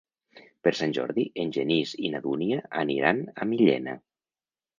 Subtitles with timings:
[0.67, 3.97] Per Sant Jordi en Genís i na Dúnia aniran a Millena.